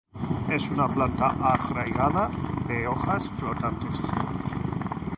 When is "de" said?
2.67-2.87